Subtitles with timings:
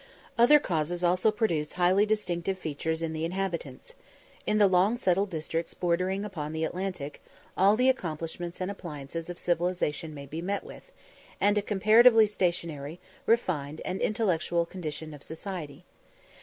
[0.35, 3.93] Other causes also produce highly distinctive features in the inhabitants.
[4.47, 7.21] In the long settled districts bordering upon the Atlantic,
[7.55, 10.91] all the accompaniments and appliances of civilisation may be met with,
[11.39, 15.83] and a comparatively stationary, refined, and intellectual condition of society.